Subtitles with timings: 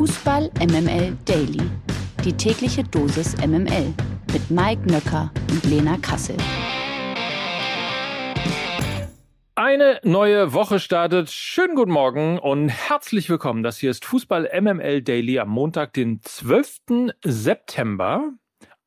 [0.00, 1.60] Fußball MML Daily.
[2.24, 3.92] Die tägliche Dosis MML
[4.32, 6.38] mit Mike Nöcker und Lena Kassel.
[9.56, 11.28] Eine neue Woche startet.
[11.28, 13.62] Schönen guten Morgen und herzlich willkommen.
[13.62, 17.12] Das hier ist Fußball MML Daily am Montag, den 12.
[17.22, 18.32] September.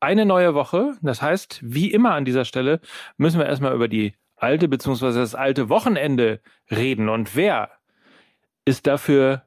[0.00, 0.96] Eine neue Woche.
[1.00, 2.80] Das heißt, wie immer an dieser Stelle
[3.18, 5.12] müssen wir erstmal über die alte bzw.
[5.12, 6.40] das alte Wochenende
[6.72, 7.08] reden.
[7.08, 7.70] Und wer
[8.64, 9.44] ist dafür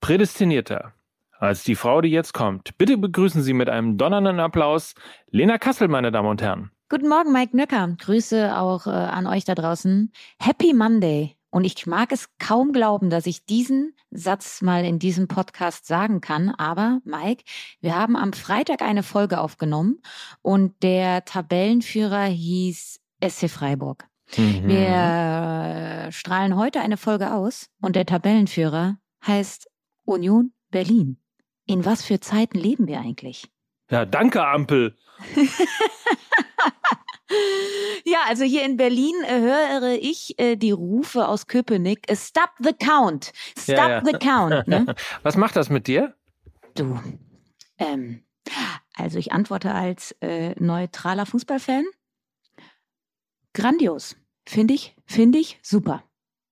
[0.00, 0.92] prädestinierter
[1.38, 2.76] als die Frau, die jetzt kommt?
[2.78, 4.94] Bitte begrüßen Sie mit einem donnernden Applaus
[5.30, 6.70] Lena Kassel, meine Damen und Herren.
[6.88, 7.96] Guten Morgen, Mike Nöcker.
[7.98, 10.12] Grüße auch äh, an euch da draußen.
[10.38, 11.36] Happy Monday.
[11.50, 16.20] Und ich mag es kaum glauben, dass ich diesen Satz mal in diesem Podcast sagen
[16.20, 16.50] kann.
[16.50, 17.44] Aber, Mike,
[17.80, 20.00] wir haben am Freitag eine Folge aufgenommen
[20.42, 24.06] und der Tabellenführer hieß SC Freiburg.
[24.36, 24.68] Mhm.
[24.68, 29.68] Wir strahlen heute eine Folge aus und der Tabellenführer heißt
[30.06, 31.18] Union Berlin.
[31.66, 33.50] In was für Zeiten leben wir eigentlich?
[33.90, 34.96] Ja, danke, Ampel.
[38.04, 42.10] ja, also hier in Berlin äh, höre ich äh, die Rufe aus Köpenick.
[42.10, 43.32] Äh, Stop the count.
[43.58, 44.04] Stop ja, ja.
[44.04, 44.66] the count.
[44.68, 44.94] Ne?
[45.22, 46.14] Was macht das mit dir?
[46.74, 47.00] Du,
[47.78, 48.22] ähm,
[48.94, 51.84] also ich antworte als äh, neutraler Fußballfan.
[53.52, 54.16] Grandios.
[54.48, 56.04] Finde ich, finde ich super.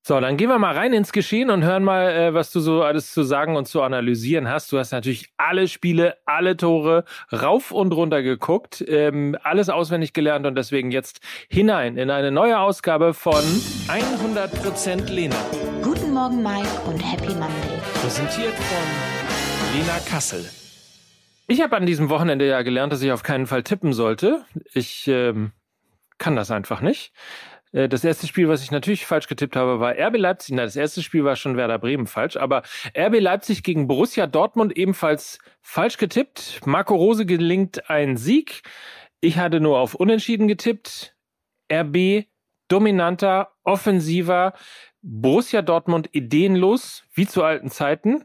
[0.07, 2.83] So, dann gehen wir mal rein ins Geschehen und hören mal, äh, was du so
[2.83, 4.71] alles zu sagen und zu analysieren hast.
[4.71, 10.45] Du hast natürlich alle Spiele, alle Tore rauf und runter geguckt, ähm, alles auswendig gelernt
[10.45, 13.43] und deswegen jetzt hinein in eine neue Ausgabe von
[13.89, 15.37] 100% Lena.
[15.83, 17.81] Guten Morgen, Mike und Happy Monday.
[18.03, 20.45] Präsentiert von Lena Kassel.
[21.47, 24.45] Ich habe an diesem Wochenende ja gelernt, dass ich auf keinen Fall tippen sollte.
[24.75, 25.53] Ich ähm,
[26.19, 27.15] kann das einfach nicht.
[27.75, 30.55] Äh, das erste Spiel, was ich natürlich falsch getippt habe, war RB Leipzig.
[30.55, 32.63] Nein, das erste Spiel war schon Werder Bremen falsch, aber
[32.97, 36.61] RB Leipzig gegen Borussia Dortmund ebenfalls falsch getippt.
[36.65, 38.63] Marco Rose gelingt ein Sieg.
[39.21, 41.17] Ich hatte nur auf Unentschieden getippt.
[41.73, 42.27] RB
[42.69, 44.55] dominanter, offensiver,
[45.03, 48.25] Borussia Dortmund ideenlos, wie zu alten Zeiten.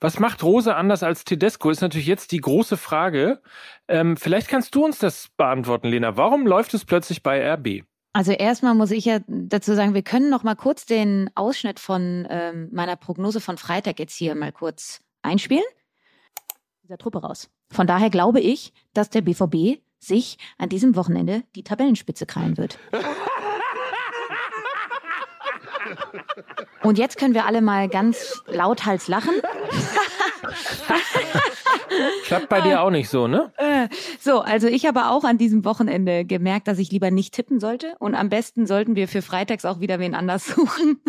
[0.00, 3.40] Was macht Rose anders als Tedesco, ist natürlich jetzt die große Frage.
[3.88, 6.16] Ähm, vielleicht kannst du uns das beantworten, Lena.
[6.16, 7.84] Warum läuft es plötzlich bei RB?
[8.16, 12.26] Also erstmal muss ich ja dazu sagen, wir können noch mal kurz den Ausschnitt von
[12.30, 15.66] ähm, meiner Prognose von Freitag jetzt hier mal kurz einspielen.
[16.82, 17.50] Dieser Truppe raus.
[17.70, 22.78] Von daher glaube ich, dass der BVB sich an diesem Wochenende die Tabellenspitze krallen wird.
[26.82, 29.34] Und jetzt können wir alle mal ganz lauthals lachen.
[32.24, 33.52] Klappt bei dir auch nicht so, ne?
[34.26, 37.94] So, also ich habe auch an diesem Wochenende gemerkt, dass ich lieber nicht tippen sollte.
[38.00, 41.00] Und am besten sollten wir für freitags auch wieder wen anders suchen.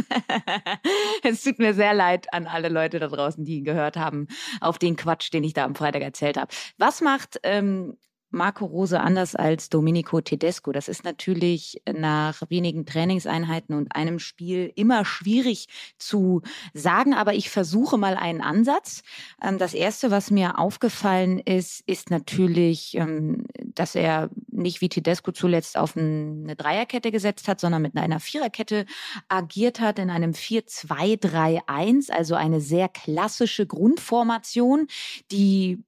[1.24, 4.28] es tut mir sehr leid an alle Leute da draußen, die gehört haben
[4.62, 6.54] auf den Quatsch, den ich da am Freitag erzählt habe.
[6.78, 7.98] Was macht ähm,
[8.30, 10.72] Marco Rose anders als Domenico Tedesco.
[10.72, 15.68] Das ist natürlich nach wenigen Trainingseinheiten und einem Spiel immer schwierig
[15.98, 16.42] zu
[16.74, 19.02] sagen, aber ich versuche mal einen Ansatz.
[19.42, 23.46] Ähm, das erste, was mir aufgefallen ist, ist natürlich, ähm,
[23.76, 28.86] dass er nicht wie Tedesco zuletzt auf eine Dreierkette gesetzt hat, sondern mit einer Viererkette
[29.30, 34.88] agiert hat in einem 4-2-3-1, also eine sehr klassische Grundformation,
[35.32, 35.84] die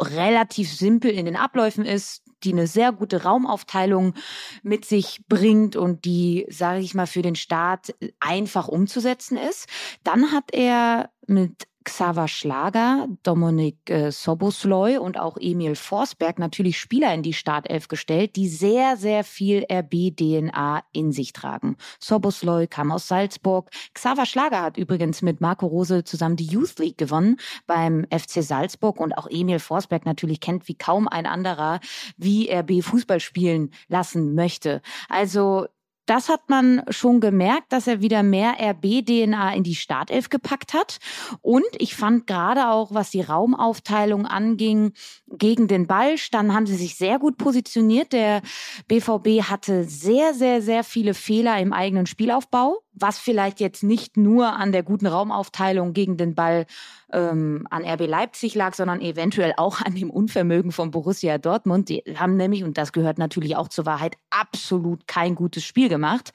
[0.00, 4.14] relativ simpel in den Abläufen ist, die eine sehr gute Raumaufteilung
[4.62, 9.68] mit sich bringt und die, sage ich mal, für den Staat einfach umzusetzen ist.
[10.04, 17.12] Dann hat er mit Xaver Schlager, Dominik äh, Sobosloy und auch Emil Forsberg natürlich Spieler
[17.12, 21.76] in die Startelf gestellt, die sehr, sehr viel RB-DNA in sich tragen.
[21.98, 23.70] Sobosloy kam aus Salzburg.
[23.92, 29.00] Xaver Schlager hat übrigens mit Marco Rose zusammen die Youth League gewonnen beim FC Salzburg
[29.00, 31.80] und auch Emil Forsberg natürlich kennt wie kaum ein anderer,
[32.16, 34.80] wie RB Fußball spielen lassen möchte.
[35.08, 35.66] Also
[36.06, 40.98] das hat man schon gemerkt, dass er wieder mehr RB-DNA in die Startelf gepackt hat.
[41.40, 44.92] Und ich fand gerade auch, was die Raumaufteilung anging,
[45.32, 48.12] gegen den Ball, dann haben sie sich sehr gut positioniert.
[48.12, 48.42] Der
[48.88, 54.54] BVB hatte sehr, sehr, sehr viele Fehler im eigenen Spielaufbau was vielleicht jetzt nicht nur
[54.56, 56.66] an der guten Raumaufteilung gegen den Ball
[57.12, 61.88] ähm, an RB Leipzig lag, sondern eventuell auch an dem Unvermögen von Borussia Dortmund.
[61.88, 66.30] Die haben nämlich, und das gehört natürlich auch zur Wahrheit, absolut kein gutes Spiel gemacht.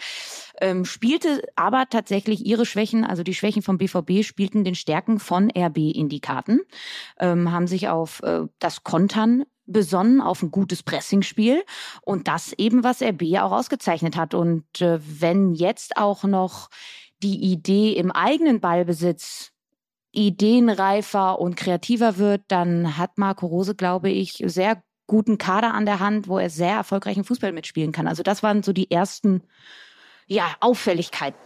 [0.62, 5.52] Ähm, spielte aber tatsächlich ihre Schwächen, also die Schwächen vom BVB, spielten den Stärken von
[5.56, 6.60] RB in die Karten,
[7.20, 11.64] ähm, haben sich auf äh, das Kontern besonnen auf ein gutes Pressingspiel
[12.02, 14.34] und das eben, was RB auch ausgezeichnet hat.
[14.34, 16.70] Und äh, wenn jetzt auch noch
[17.24, 19.52] die Idee im eigenen Ballbesitz
[20.12, 26.00] ideenreifer und kreativer wird, dann hat Marco Rose, glaube ich, sehr guten Kader an der
[26.00, 28.08] Hand, wo er sehr erfolgreichen Fußball mitspielen kann.
[28.08, 29.44] Also das waren so die ersten
[30.28, 31.40] ja, Auffälligkeiten.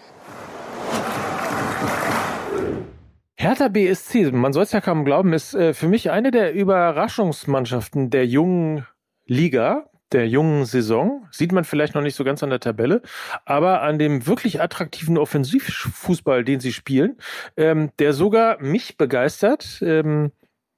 [3.41, 8.09] Hertha BSC, man soll es ja kaum glauben, ist äh, für mich eine der Überraschungsmannschaften
[8.09, 8.85] der jungen
[9.27, 11.25] Liga, der jungen Saison.
[11.31, 13.01] Sieht man vielleicht noch nicht so ganz an der Tabelle,
[13.45, 17.15] aber an dem wirklich attraktiven Offensivfußball, den sie spielen,
[17.55, 19.79] ähm, der sogar mich begeistert.
[19.83, 20.33] Ähm,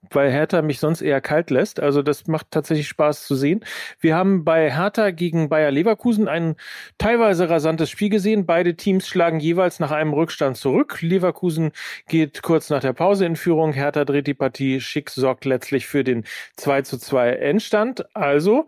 [0.09, 1.79] weil Hertha mich sonst eher kalt lässt.
[1.79, 3.63] Also das macht tatsächlich Spaß zu sehen.
[3.99, 6.55] Wir haben bei Hertha gegen Bayer Leverkusen ein
[6.97, 8.45] teilweise rasantes Spiel gesehen.
[8.45, 11.01] Beide Teams schlagen jeweils nach einem Rückstand zurück.
[11.01, 11.71] Leverkusen
[12.07, 13.73] geht kurz nach der Pause in Führung.
[13.73, 14.81] Hertha dreht die Partie.
[14.81, 16.23] Schick sorgt letztlich für den
[16.57, 18.05] 2 zu 2 Endstand.
[18.15, 18.65] Also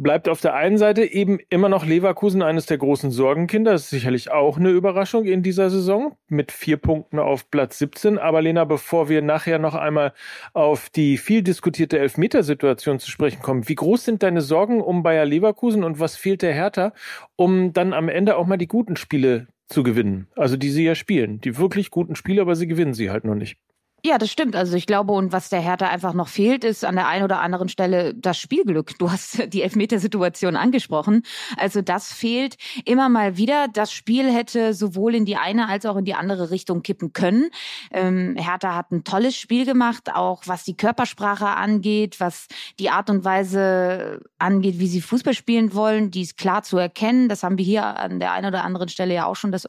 [0.00, 3.72] bleibt auf der einen Seite eben immer noch Leverkusen eines der großen Sorgenkinder.
[3.72, 8.18] Das ist sicherlich auch eine Überraschung in dieser Saison mit vier Punkten auf Platz 17.
[8.18, 10.14] Aber Lena, bevor wir nachher noch einmal
[10.54, 15.26] auf die viel diskutierte Elfmetersituation zu sprechen kommen, wie groß sind deine Sorgen um Bayer
[15.26, 16.94] Leverkusen und was fehlt der Hertha,
[17.36, 20.28] um dann am Ende auch mal die guten Spiele zu gewinnen?
[20.34, 21.42] Also die sie ja spielen.
[21.42, 23.58] Die wirklich guten Spiele, aber sie gewinnen sie halt noch nicht.
[24.02, 24.56] Ja, das stimmt.
[24.56, 27.40] Also ich glaube, und was der Hertha einfach noch fehlt, ist an der einen oder
[27.40, 28.98] anderen Stelle das Spielglück.
[28.98, 31.22] Du hast die Elfmetersituation angesprochen.
[31.56, 32.56] Also das fehlt
[32.86, 33.68] immer mal wieder.
[33.68, 37.50] Das Spiel hätte sowohl in die eine als auch in die andere Richtung kippen können.
[37.90, 42.46] Ähm, Hertha hat ein tolles Spiel gemacht, auch was die Körpersprache angeht, was
[42.78, 46.10] die Art und Weise angeht, wie sie Fußball spielen wollen.
[46.10, 47.28] Die ist klar zu erkennen.
[47.28, 49.66] Das haben wir hier an der einen oder anderen Stelle ja auch schon des,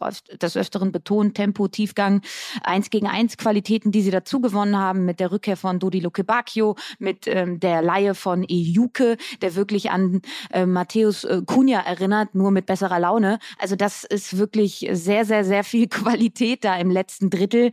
[0.56, 1.36] Öfteren betont.
[1.36, 2.22] Tempo, Tiefgang,
[2.64, 6.76] eins gegen eins Qualitäten, die sie da dazu haben mit der Rückkehr von Dodi Lukebakio,
[7.00, 10.22] mit ähm, der Laie von Ejuke, der wirklich an
[10.52, 13.40] äh, Matthäus äh, Cunha erinnert, nur mit besserer Laune.
[13.60, 17.72] Also das ist wirklich sehr, sehr, sehr viel Qualität da im letzten Drittel.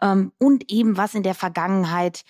[0.00, 2.24] Ähm, und eben was in der Vergangenheit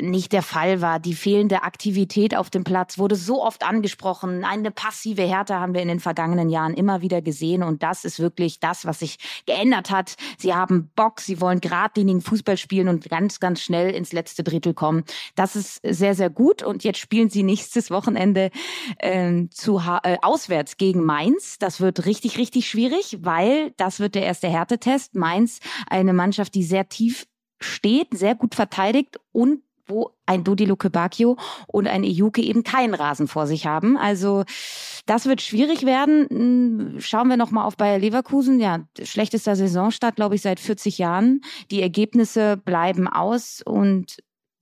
[0.00, 0.98] nicht der Fall war.
[0.98, 4.44] Die fehlende Aktivität auf dem Platz wurde so oft angesprochen.
[4.44, 7.62] Eine passive Härte haben wir in den vergangenen Jahren immer wieder gesehen.
[7.62, 10.14] Und das ist wirklich das, was sich geändert hat.
[10.38, 14.74] Sie haben Bock, sie wollen geradlinigen Fußball spielen und ganz, ganz schnell ins letzte Drittel
[14.74, 15.04] kommen.
[15.34, 16.62] Das ist sehr, sehr gut.
[16.62, 18.50] Und jetzt spielen sie nächstes Wochenende
[18.98, 21.58] äh, zu, äh, auswärts gegen Mainz.
[21.58, 25.14] Das wird richtig, richtig schwierig, weil das wird der erste Härtetest.
[25.14, 27.26] Mainz, eine Mannschaft, die sehr tief
[27.60, 31.36] steht, sehr gut verteidigt und wo ein Dodi Lukebakio
[31.66, 33.96] und ein Ejuke eben keinen Rasen vor sich haben.
[33.96, 34.44] Also
[35.06, 36.26] das wird schwierig werden.
[36.28, 38.60] Hm, schauen wir nochmal auf Bayer Leverkusen.
[38.60, 41.42] Ja, schlechtester Saisonstart, glaube ich, seit 40 Jahren.
[41.70, 44.18] Die Ergebnisse bleiben aus und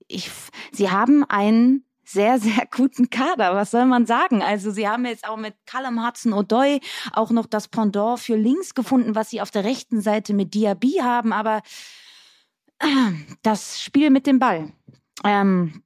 [0.07, 0.29] ich,
[0.71, 3.55] sie haben einen sehr, sehr guten Kader.
[3.55, 4.41] Was soll man sagen?
[4.41, 6.79] Also sie haben jetzt auch mit Callum Hudson-Odoi
[7.13, 10.99] auch noch das Pendant für links gefunden, was sie auf der rechten Seite mit Diaby
[11.01, 11.33] haben.
[11.33, 11.61] Aber
[13.43, 14.71] das Spiel mit dem Ball,
[15.23, 15.83] ähm,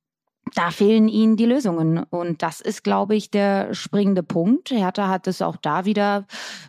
[0.54, 2.04] da fehlen ihnen die Lösungen.
[2.10, 4.72] Und das ist, glaube ich, der springende Punkt.
[4.72, 6.26] Hertha hat es auch da wieder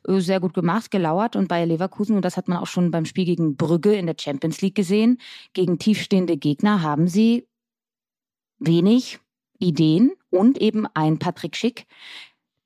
[0.07, 1.37] äh, sehr gut gemacht, gelauert.
[1.37, 4.17] Und bei Leverkusen, und das hat man auch schon beim Spiel gegen Brügge in der
[4.19, 5.21] Champions League gesehen,
[5.53, 7.47] gegen tiefstehende Gegner haben sie
[8.59, 9.21] wenig
[9.59, 11.87] Ideen und eben ein Patrick Schick,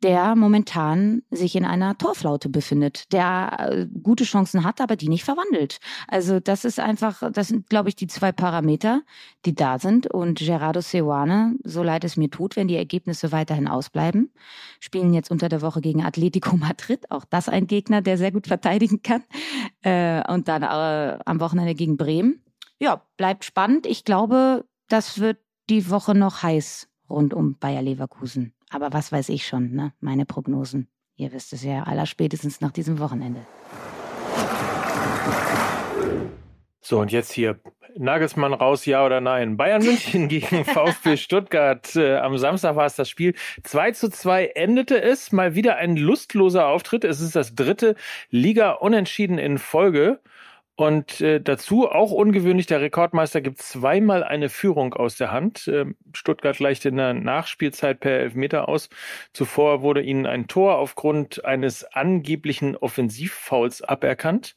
[0.03, 5.25] der momentan sich in einer Torflaute befindet, der äh, gute Chancen hat, aber die nicht
[5.25, 5.79] verwandelt.
[6.09, 9.03] Also das ist einfach, das sind, glaube ich, die zwei Parameter,
[9.45, 10.09] die da sind.
[10.09, 14.33] Und Gerardo Seoane, so leid es mir tut, wenn die Ergebnisse weiterhin ausbleiben,
[14.81, 18.49] spielen jetzt unter der Woche gegen Atletico Madrid, auch das ein Gegner, der sehr gut
[18.49, 19.23] verteidigen kann.
[19.83, 22.43] Äh, und dann äh, am Wochenende gegen Bremen.
[22.79, 23.87] Ja, bleibt spannend.
[23.87, 25.39] Ich glaube, das wird
[25.71, 28.55] die Woche noch heiß rund um Bayer Leverkusen.
[28.73, 29.93] Aber was weiß ich schon, ne?
[30.01, 30.89] Meine Prognosen.
[31.17, 33.41] Ihr wisst es ja allerspätestens nach diesem Wochenende.
[36.81, 37.61] So, und jetzt hier
[37.97, 39.59] Nagelsmann raus, ja oder nein?
[39.59, 41.95] Bayern München gegen VfB Stuttgart.
[41.95, 43.35] Äh, am Samstag war es das Spiel.
[43.63, 45.33] 2 zu 2 endete es.
[45.33, 47.05] Mal wieder ein lustloser Auftritt.
[47.05, 47.95] Es ist das dritte
[48.31, 50.21] Liga-Unentschieden in Folge.
[50.75, 55.69] Und äh, dazu auch ungewöhnlich, der Rekordmeister gibt zweimal eine Führung aus der Hand.
[55.69, 58.89] Ähm, Stuttgart gleicht in der Nachspielzeit per Elfmeter aus.
[59.35, 64.55] Zuvor wurde ihnen ein Tor aufgrund eines angeblichen Offensivfouls aberkannt.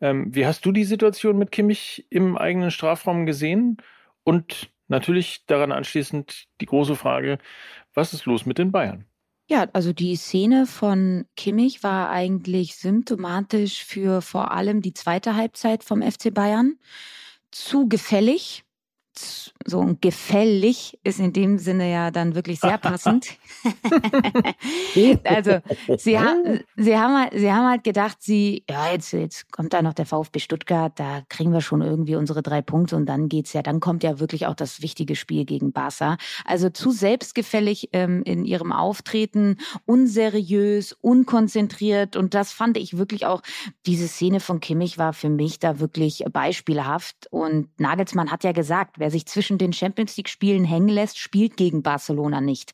[0.00, 3.78] Ähm, wie hast du die Situation mit Kimmich im eigenen Strafraum gesehen?
[4.22, 7.38] Und natürlich daran anschließend die große Frage,
[7.94, 9.06] was ist los mit den Bayern?
[9.54, 15.84] Ja, also die Szene von Kimmich war eigentlich symptomatisch für vor allem die zweite Halbzeit
[15.84, 16.76] vom FC Bayern.
[17.52, 18.64] Zu gefällig,
[19.66, 23.28] so und gefällig ist in dem Sinne ja dann wirklich sehr passend.
[25.24, 25.58] also
[25.96, 26.34] sie, ha
[26.76, 30.06] sie, haben halt, sie haben halt gedacht, sie, ja, jetzt, jetzt kommt da noch der
[30.06, 33.80] VfB Stuttgart, da kriegen wir schon irgendwie unsere drei Punkte und dann geht's ja, dann
[33.80, 36.16] kommt ja wirklich auch das wichtige Spiel gegen Barca.
[36.44, 43.42] Also zu selbstgefällig ähm, in ihrem Auftreten, unseriös, unkonzentriert und das fand ich wirklich auch,
[43.86, 48.98] diese Szene von Kimmich war für mich da wirklich beispielhaft und Nagelsmann hat ja gesagt,
[48.98, 52.72] wer sich zwischen den Champions League Spielen hängen lässt, spielt gegen Barcelona nicht.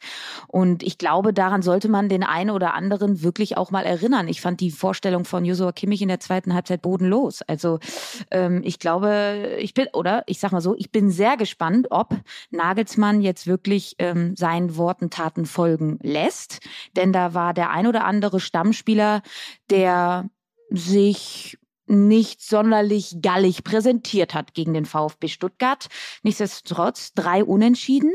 [0.48, 4.28] Und ich glaube, daran sollte man den einen oder anderen wirklich auch mal erinnern.
[4.28, 7.42] Ich fand die Vorstellung von Josua Kimmich in der zweiten Halbzeit bodenlos.
[7.42, 7.78] Also
[8.30, 12.14] ähm, ich glaube, ich bin, oder ich sag mal so, ich bin sehr gespannt, ob
[12.50, 16.60] Nagelsmann jetzt wirklich ähm, seinen Worten Taten folgen lässt.
[16.96, 19.22] Denn da war der ein oder andere Stammspieler,
[19.70, 20.28] der
[20.70, 21.58] sich
[21.90, 25.88] nicht sonderlich gallig präsentiert hat gegen den VfB Stuttgart.
[26.22, 28.12] Nichtsdestotrotz drei Unentschieden.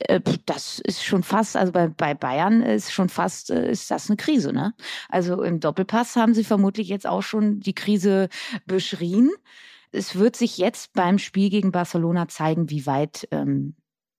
[0.00, 4.08] Äh, das ist schon fast, also bei, bei Bayern ist schon fast, äh, ist das
[4.08, 4.74] eine Krise, ne?
[5.08, 8.28] Also im Doppelpass haben sie vermutlich jetzt auch schon die Krise
[8.66, 9.30] beschrien.
[9.90, 13.76] Es wird sich jetzt beim Spiel gegen Barcelona zeigen, wie weit ähm,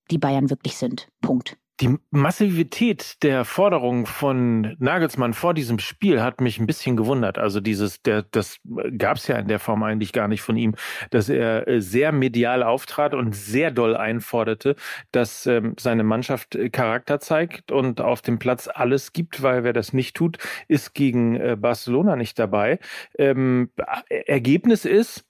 [0.09, 1.07] die Bayern wirklich sind.
[1.21, 1.57] Punkt.
[1.81, 7.37] Die Massivität der Forderung von Nagelsmann vor diesem Spiel hat mich ein bisschen gewundert.
[7.37, 8.59] Also dieses, der, das
[8.97, 10.75] gab es ja in der Form eigentlich gar nicht von ihm,
[11.09, 14.75] dass er äh, sehr medial auftrat und sehr doll einforderte,
[15.13, 19.71] dass ähm, seine Mannschaft äh, Charakter zeigt und auf dem Platz alles gibt, weil wer
[19.71, 22.79] das nicht tut, ist gegen äh, Barcelona nicht dabei.
[23.17, 23.71] Ähm,
[24.09, 25.23] Ergebnis ist,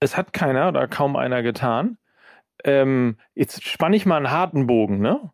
[0.00, 1.96] es hat keiner oder kaum einer getan.
[2.64, 5.30] Ähm, jetzt spanne ich mal einen harten Bogen, ne?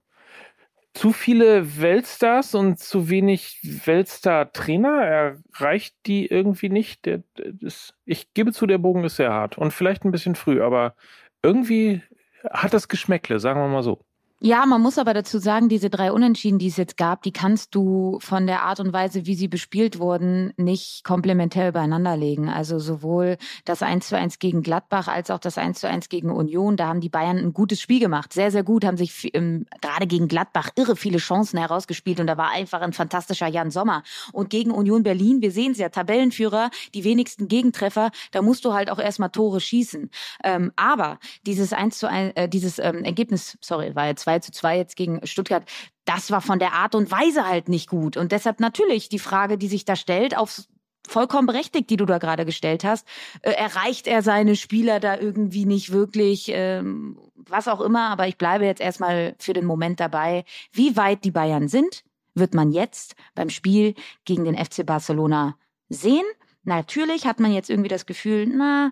[0.96, 5.38] Zu viele Weltstars und zu wenig Weltstar-Trainer.
[5.54, 7.04] Erreicht die irgendwie nicht.
[7.04, 10.62] Der, das, ich gebe zu, der Bogen ist sehr hart und vielleicht ein bisschen früh,
[10.62, 10.94] aber
[11.42, 12.02] irgendwie
[12.50, 14.05] hat das Geschmäckle, sagen wir mal so.
[14.38, 17.74] Ja, man muss aber dazu sagen, diese drei Unentschieden, die es jetzt gab, die kannst
[17.74, 22.50] du von der Art und Weise, wie sie bespielt wurden, nicht komplementär übereinander legen.
[22.50, 26.30] Also sowohl das 1 zu 1 gegen Gladbach als auch das 1 zu 1 gegen
[26.30, 28.34] Union, da haben die Bayern ein gutes Spiel gemacht.
[28.34, 32.36] Sehr, sehr gut, haben sich ähm, gerade gegen Gladbach irre viele Chancen herausgespielt und da
[32.36, 34.02] war einfach ein fantastischer Jan Sommer.
[34.34, 38.74] Und gegen Union Berlin, wir sehen es ja, Tabellenführer, die wenigsten Gegentreffer, da musst du
[38.74, 40.10] halt auch erstmal Tore schießen.
[40.44, 44.50] Ähm, aber dieses 1 zu 1, äh, dieses ähm, Ergebnis, sorry, war jetzt 2 zu
[44.50, 45.64] 2 jetzt gegen Stuttgart,
[46.04, 48.16] das war von der Art und Weise halt nicht gut.
[48.16, 50.68] Und deshalb natürlich die Frage, die sich da stellt, aufs
[51.08, 53.06] vollkommen berechtigt, die du da gerade gestellt hast.
[53.42, 58.38] Äh, erreicht er seine Spieler da irgendwie nicht wirklich, ähm, was auch immer, aber ich
[58.38, 60.44] bleibe jetzt erstmal für den Moment dabei.
[60.72, 62.02] Wie weit die Bayern sind,
[62.34, 65.56] wird man jetzt beim Spiel gegen den FC Barcelona
[65.88, 66.26] sehen.
[66.64, 68.90] Natürlich hat man jetzt irgendwie das Gefühl, na,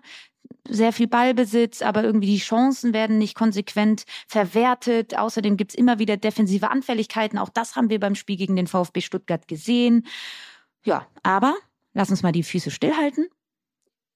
[0.67, 5.17] sehr viel Ballbesitz, aber irgendwie die Chancen werden nicht konsequent verwertet.
[5.17, 7.37] Außerdem gibt's immer wieder defensive Anfälligkeiten.
[7.37, 10.05] Auch das haben wir beim Spiel gegen den VfB Stuttgart gesehen.
[10.83, 11.55] Ja, aber
[11.93, 13.27] lass uns mal die Füße stillhalten.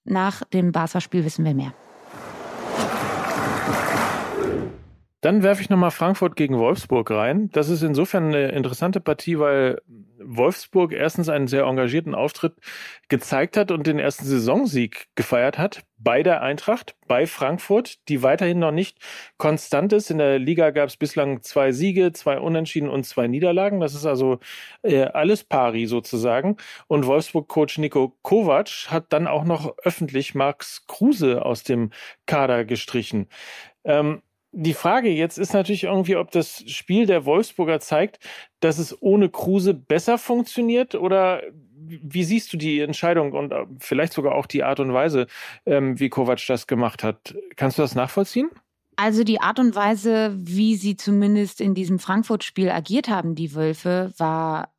[0.03, 1.74] Nach dem Barca-Spiel wissen wir mehr.
[5.21, 7.49] Dann werfe ich nochmal Frankfurt gegen Wolfsburg rein.
[7.51, 9.81] Das ist insofern eine interessante Partie, weil
[10.17, 12.53] Wolfsburg erstens einen sehr engagierten Auftritt
[13.09, 18.59] gezeigt hat und den ersten Saisonsieg gefeiert hat bei der Eintracht, bei Frankfurt, die weiterhin
[18.59, 18.97] noch nicht
[19.38, 20.09] konstant ist.
[20.09, 23.81] In der Liga gab es bislang zwei Siege, zwei Unentschieden und zwei Niederlagen.
[23.81, 24.39] Das ist also
[24.83, 26.55] äh, alles pari sozusagen.
[26.88, 31.91] Und Wolfsburg-Coach Nico Kovac hat dann auch noch öffentlich Max Kruse aus dem
[32.25, 33.27] Kader gestrichen.
[33.83, 34.21] Ähm,
[34.51, 38.20] die Frage jetzt ist natürlich irgendwie, ob das Spiel der Wolfsburger zeigt,
[38.60, 41.44] dass es ohne Kruse besser funktioniert oder
[41.75, 45.27] wie siehst du die Entscheidung und äh, vielleicht sogar auch die Art und Weise,
[45.65, 47.36] ähm, wie Kovac das gemacht hat?
[47.56, 48.50] Kannst du das nachvollziehen?
[48.96, 54.13] Also die Art und Weise, wie sie zumindest in diesem Frankfurt-Spiel agiert haben, die Wölfe,
[54.18, 54.74] war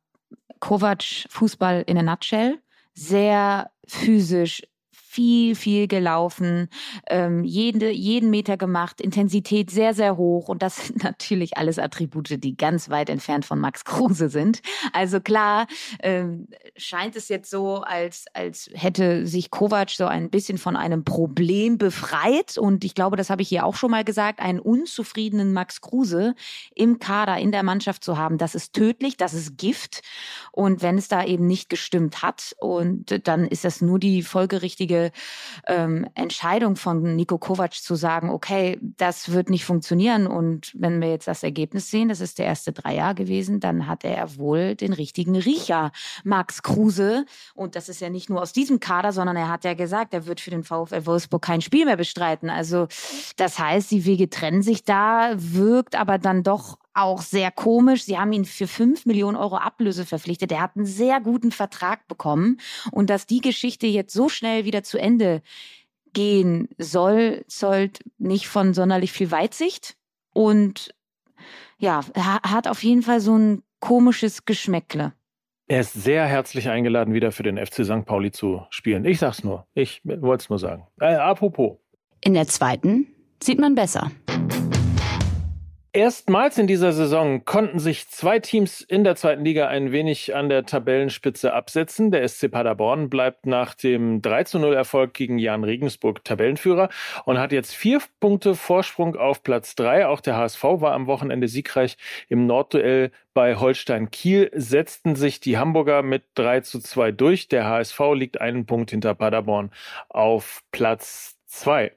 [0.59, 2.59] Kovac Fußball in a nutshell.
[2.93, 4.61] Sehr physisch,
[5.11, 6.69] viel, viel gelaufen,
[7.09, 10.47] ähm, jede, jeden Meter gemacht, Intensität sehr, sehr hoch.
[10.47, 14.61] Und das sind natürlich alles Attribute, die ganz weit entfernt von Max Kruse sind.
[14.93, 15.67] Also klar,
[16.01, 21.03] ähm, scheint es jetzt so, als, als hätte sich Kovac so ein bisschen von einem
[21.03, 22.57] Problem befreit.
[22.57, 26.35] Und ich glaube, das habe ich hier auch schon mal gesagt, einen unzufriedenen Max Kruse
[26.73, 30.03] im Kader, in der Mannschaft zu haben, das ist tödlich, das ist Gift.
[30.53, 35.00] Und wenn es da eben nicht gestimmt hat, und dann ist das nur die folgerichtige
[35.67, 40.27] ähm, Entscheidung von Nico Kovac zu sagen, okay, das wird nicht funktionieren.
[40.27, 44.03] Und wenn wir jetzt das Ergebnis sehen, das ist der erste Dreier gewesen, dann hat
[44.03, 45.91] er wohl den richtigen Riecher,
[46.23, 47.25] Max Kruse.
[47.55, 50.25] Und das ist ja nicht nur aus diesem Kader, sondern er hat ja gesagt, er
[50.25, 52.49] wird für den VfL Wolfsburg kein Spiel mehr bestreiten.
[52.49, 52.87] Also
[53.37, 58.03] das heißt, die Wege trennen sich da, wirkt aber dann doch auch sehr komisch.
[58.03, 60.51] Sie haben ihn für fünf Millionen Euro Ablöse verpflichtet.
[60.51, 62.59] Er hat einen sehr guten Vertrag bekommen.
[62.91, 65.41] Und dass die Geschichte jetzt so schnell wieder zu Ende
[66.13, 69.95] gehen soll, zollt nicht von sonderlich viel Weitsicht.
[70.33, 70.93] Und
[71.77, 75.13] ja, hat auf jeden Fall so ein komisches Geschmäckle.
[75.67, 78.05] Er ist sehr herzlich eingeladen, wieder für den FC St.
[78.05, 79.05] Pauli zu spielen.
[79.05, 79.67] Ich sag's nur.
[79.73, 80.85] Ich wollte es nur sagen.
[80.99, 81.77] Äh, apropos.
[82.19, 83.07] In der zweiten
[83.41, 84.11] sieht man besser.
[85.93, 90.47] Erstmals in dieser Saison konnten sich zwei Teams in der zweiten Liga ein wenig an
[90.47, 92.11] der Tabellenspitze absetzen.
[92.11, 96.87] Der SC Paderborn bleibt nach dem 3 zu 0 Erfolg gegen Jan Regensburg Tabellenführer
[97.25, 100.07] und hat jetzt vier Punkte Vorsprung auf Platz drei.
[100.07, 101.97] Auch der HSV war am Wochenende siegreich
[102.29, 107.49] im Nordduell bei Holstein Kiel setzten sich die Hamburger mit 3 zu 2 durch.
[107.49, 109.71] Der HSV liegt einen Punkt hinter Paderborn
[110.07, 111.91] auf Platz zwei.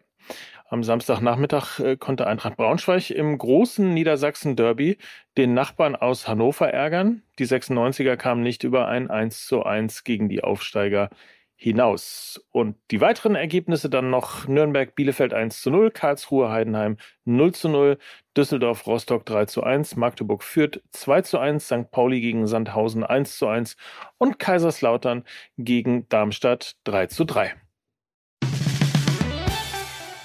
[0.75, 4.99] Am Samstagnachmittag äh, konnte Eintracht Braunschweig im großen Niedersachsen-Derby
[5.37, 7.23] den Nachbarn aus Hannover ärgern.
[7.39, 11.11] Die 96er kamen nicht über ein 1 zu 1 gegen die Aufsteiger
[11.55, 12.45] hinaus.
[12.51, 17.69] Und die weiteren Ergebnisse dann noch Nürnberg, Bielefeld 1 zu 0, Karlsruhe, Heidenheim 0 zu
[17.69, 17.99] 0,
[18.37, 21.93] Düsseldorf, Rostock 3 zu 1, Magdeburg führt 2 zu 1, St.
[21.93, 23.77] Pauli gegen Sandhausen 1 zu 1
[24.19, 25.23] und Kaiserslautern
[25.57, 27.55] gegen Darmstadt 3 zu 3.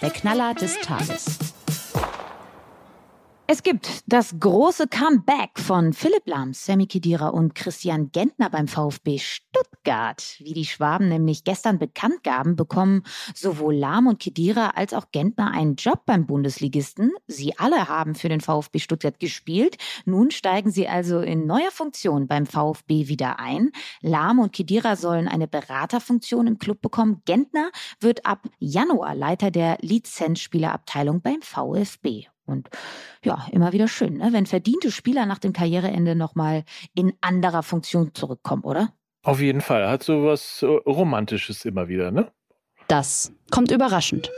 [0.02, 1.49] Der Knaller des Tages.
[3.52, 9.18] Es gibt das große Comeback von Philipp Lahm, Sammy Kedira und Christian Gentner beim VfB
[9.18, 10.36] Stuttgart.
[10.38, 13.02] Wie die Schwaben nämlich gestern bekannt gaben, bekommen
[13.34, 17.12] sowohl Lahm und Kedira als auch Gentner einen Job beim Bundesligisten.
[17.26, 19.78] Sie alle haben für den VfB Stuttgart gespielt.
[20.06, 23.72] Nun steigen sie also in neuer Funktion beim VfB wieder ein.
[24.02, 27.24] Lahm und Kedira sollen eine Beraterfunktion im Club bekommen.
[27.26, 32.28] Gentner wird ab Januar Leiter der Lizenzspielerabteilung beim VfB.
[32.50, 32.70] Und
[33.24, 34.30] ja, immer wieder schön, ne?
[34.32, 36.64] wenn verdiente Spieler nach dem Karriereende nochmal
[36.96, 38.94] in anderer Funktion zurückkommen, oder?
[39.24, 39.88] Auf jeden Fall.
[39.88, 42.32] Hat so was äh, Romantisches immer wieder, ne?
[42.88, 44.32] Das kommt überraschend.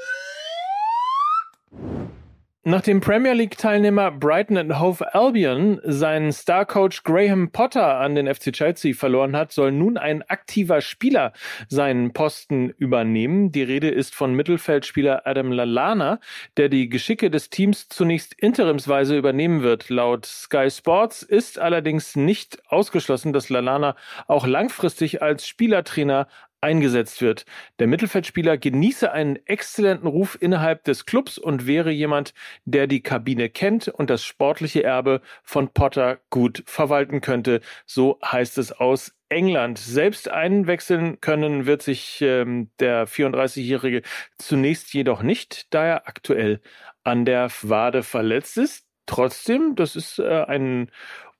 [2.63, 8.94] Nachdem Premier League-Teilnehmer Brighton and Hove Albion seinen Star-Coach Graham Potter an den FC Chelsea
[8.94, 11.33] verloren hat, soll nun ein aktiver Spieler
[11.70, 13.51] seinen Posten übernehmen.
[13.51, 16.20] Die Rede ist von Mittelfeldspieler Adam Lallana,
[16.55, 19.90] der die Geschicke des Teams zunächst interimsweise übernehmen wird.
[19.90, 23.96] Laut Sky Sports ist allerdings nicht ausgeschlossen, dass Lallana
[24.27, 26.27] auch langfristig als Spielertrainer
[26.61, 27.45] eingesetzt wird.
[27.79, 32.33] Der Mittelfeldspieler genieße einen exzellenten Ruf innerhalb des Clubs und wäre jemand,
[32.65, 37.61] der die Kabine kennt und das sportliche Erbe von Potter gut verwalten könnte.
[37.85, 39.79] So heißt es aus England.
[39.79, 44.03] Selbst einwechseln können wird sich ähm, der 34-Jährige
[44.37, 46.61] zunächst jedoch nicht, da er aktuell
[47.03, 48.85] an der Wade verletzt ist.
[49.07, 50.91] Trotzdem, das ist äh, ein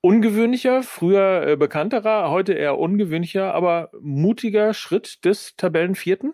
[0.02, 6.34] ungewöhnlicher, früher äh, bekannterer, heute eher ungewöhnlicher, aber mutiger Schritt des Tabellenvierten?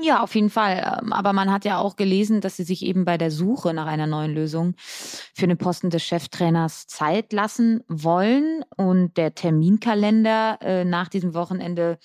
[0.00, 0.98] Ja, auf jeden Fall.
[1.02, 3.86] Ähm, aber man hat ja auch gelesen, dass sie sich eben bei der Suche nach
[3.86, 8.64] einer neuen Lösung für den Posten des Cheftrainers Zeit lassen wollen.
[8.76, 11.98] Und der Terminkalender äh, nach diesem Wochenende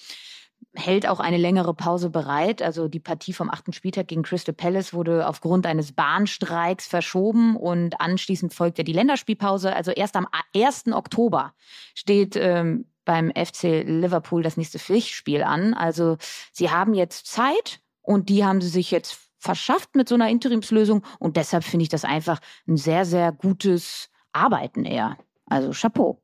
[0.74, 2.62] hält auch eine längere Pause bereit.
[2.62, 8.00] Also die Partie vom achten Spieltag gegen Crystal Palace wurde aufgrund eines Bahnstreiks verschoben und
[8.02, 9.76] anschließend folgte die Länderspielpause.
[9.76, 10.88] Also erst am 1.
[10.94, 11.54] Oktober
[11.94, 15.74] steht ähm, beim FC Liverpool das nächste Pflichtspiel an.
[15.74, 16.18] Also
[16.52, 21.04] sie haben jetzt Zeit und die haben sie sich jetzt verschafft mit so einer Interimslösung
[21.20, 25.18] und deshalb finde ich das einfach ein sehr, sehr gutes Arbeiten eher.
[25.46, 26.22] Also Chapeau.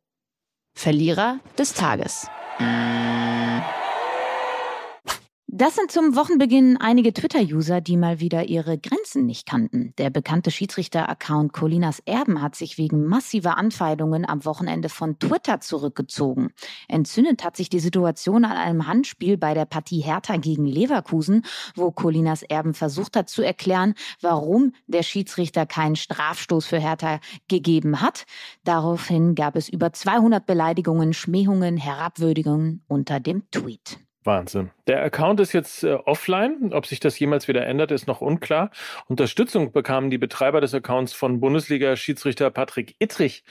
[0.74, 2.28] Verlierer des Tages.
[5.54, 9.94] Das sind zum Wochenbeginn einige Twitter-User, die mal wieder ihre Grenzen nicht kannten.
[9.98, 16.54] Der bekannte Schiedsrichter-Account Colinas Erben hat sich wegen massiver Anfeindungen am Wochenende von Twitter zurückgezogen.
[16.88, 21.44] Entzündet hat sich die Situation an einem Handspiel bei der Partie Hertha gegen Leverkusen,
[21.76, 28.00] wo Colinas Erben versucht hat zu erklären, warum der Schiedsrichter keinen Strafstoß für Hertha gegeben
[28.00, 28.24] hat.
[28.64, 34.00] Daraufhin gab es über 200 Beleidigungen, Schmähungen, Herabwürdigungen unter dem Tweet.
[34.24, 34.70] Wahnsinn.
[34.86, 36.74] Der Account ist jetzt äh, offline.
[36.74, 38.70] Ob sich das jemals wieder ändert, ist noch unklar.
[39.08, 43.44] Unterstützung bekamen die Betreiber des Accounts von Bundesliga-Schiedsrichter Patrick Ittrich.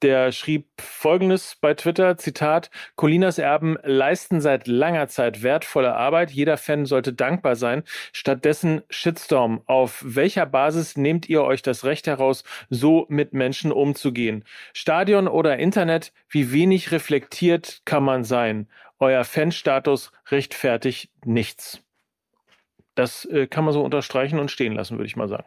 [0.00, 6.30] Der schrieb Folgendes bei Twitter, Zitat, Colinas Erben leisten seit langer Zeit wertvolle Arbeit.
[6.30, 7.82] Jeder Fan sollte dankbar sein.
[8.12, 9.60] Stattdessen Shitstorm.
[9.66, 14.44] Auf welcher Basis nehmt ihr euch das Recht heraus, so mit Menschen umzugehen?
[14.72, 16.12] Stadion oder Internet?
[16.30, 18.68] Wie wenig reflektiert kann man sein?
[19.04, 21.80] Euer Fanstatus rechtfertigt nichts.
[22.94, 25.46] Das äh, kann man so unterstreichen und stehen lassen, würde ich mal sagen.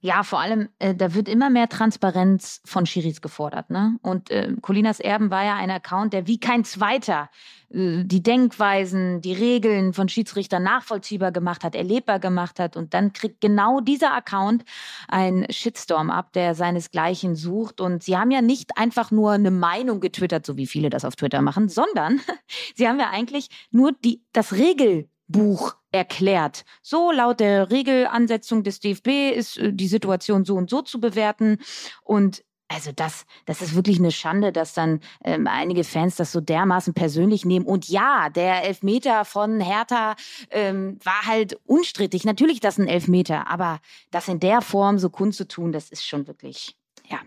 [0.00, 3.68] Ja, vor allem, äh, da wird immer mehr Transparenz von Schiris gefordert.
[3.68, 3.98] Ne?
[4.02, 7.28] Und äh, Colinas Erben war ja ein Account, der wie kein zweiter
[7.70, 12.76] äh, die Denkweisen, die Regeln von Schiedsrichtern nachvollziehbar gemacht hat, erlebbar gemacht hat.
[12.76, 14.64] Und dann kriegt genau dieser Account
[15.08, 17.80] einen Shitstorm ab, der seinesgleichen sucht.
[17.80, 21.16] Und sie haben ja nicht einfach nur eine Meinung getwittert, so wie viele das auf
[21.16, 22.20] Twitter machen, sondern
[22.76, 26.64] sie haben ja eigentlich nur die, das Regel Buch erklärt.
[26.82, 31.58] So laut der Regelansetzung des DFB ist äh, die Situation so und so zu bewerten.
[32.02, 36.40] Und also das, das ist wirklich eine Schande, dass dann ähm, einige Fans das so
[36.40, 37.64] dermaßen persönlich nehmen.
[37.64, 40.16] Und ja, der Elfmeter von Hertha
[40.50, 42.24] ähm, war halt unstrittig.
[42.24, 46.76] Natürlich das ein Elfmeter, aber das in der Form so kundzutun, das ist schon wirklich,
[47.08, 47.18] ja.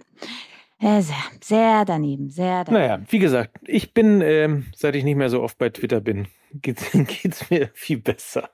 [0.81, 1.03] Sehr,
[1.41, 2.73] sehr daneben, sehr daneben.
[2.73, 6.27] Naja, wie gesagt, ich bin, ähm, seit ich nicht mehr so oft bei Twitter bin,
[6.53, 6.91] geht's,
[7.21, 8.49] geht's mir viel besser.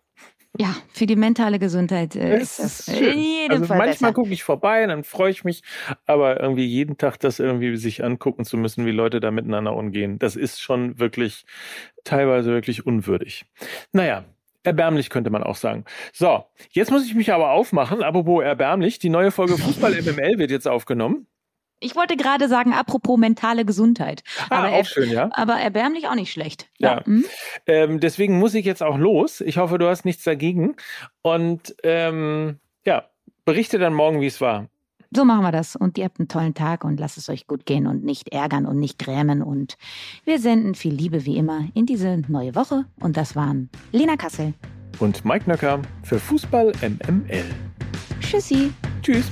[0.60, 4.44] Ja, für die mentale Gesundheit äh, ist das in jedem also Fall manchmal gucke ich
[4.44, 5.62] vorbei, dann freue ich mich,
[6.06, 10.20] aber irgendwie jeden Tag das irgendwie sich angucken zu müssen, wie Leute da miteinander umgehen,
[10.20, 11.46] das ist schon wirklich
[12.04, 13.46] teilweise wirklich unwürdig.
[13.92, 14.26] Naja,
[14.64, 15.86] Erbärmlich könnte man auch sagen.
[16.12, 18.04] So, jetzt muss ich mich aber aufmachen.
[18.04, 21.26] Apropos erbärmlich, die neue Folge Fußball MML wird jetzt aufgenommen.
[21.80, 24.24] Ich wollte gerade sagen, apropos mentale Gesundheit.
[24.50, 25.30] Ah, aber, auch schön, ja.
[25.34, 26.70] aber erbärmlich auch nicht schlecht.
[26.80, 27.06] Ja.
[27.06, 27.24] Hm?
[27.68, 29.42] Ähm, deswegen muss ich jetzt auch los.
[29.42, 30.76] Ich hoffe, du hast nichts dagegen.
[31.22, 33.06] Und ähm, ja,
[33.46, 34.68] berichte dann morgen, wie es war.
[35.16, 35.76] So machen wir das.
[35.76, 38.66] Und ihr habt einen tollen Tag und lasst es euch gut gehen und nicht ärgern
[38.66, 39.42] und nicht grämen.
[39.42, 39.78] Und
[40.26, 42.86] wir senden viel Liebe wie immer in diese neue Woche.
[43.00, 44.54] Und das waren Lena Kassel.
[45.00, 47.46] Und Mike Nöcker für Fußball MML.
[48.20, 48.72] Tschüssi.
[49.02, 49.32] Tschüss.